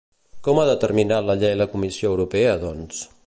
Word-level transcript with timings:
Com 0.47 0.61
ha 0.61 0.63
determinat 0.69 1.27
la 1.27 1.37
llei 1.45 1.55
la 1.61 1.69
Comissió 1.75 2.11
Europea, 2.15 2.57
doncs? 2.67 3.07